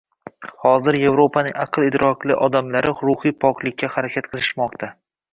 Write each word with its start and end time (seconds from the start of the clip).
Hozir 0.61 0.95
Yevropaning 0.99 1.59
aql-idrokli 1.63 2.37
odamlari 2.47 2.93
ruhiy 3.01 3.35
poklikka 3.45 3.91
harakat 3.97 4.31
qilishmoqda. 4.33 4.91